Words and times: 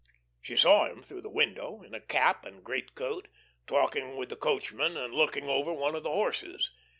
She 0.41 0.55
saw 0.55 0.87
him 0.87 1.03
through 1.03 1.21
the 1.21 1.29
window, 1.29 1.83
in 1.83 1.93
a 1.93 1.99
cap 2.01 2.43
and 2.43 2.63
great 2.63 2.95
coat, 2.95 3.27
talking 3.67 4.17
with 4.17 4.29
the 4.29 4.35
coachman 4.35 4.97
and 4.97 5.13
looking 5.13 5.47
over 5.47 5.71
one 5.73 5.93
of 5.93 6.01
the 6.01 6.09
horses. 6.09 6.71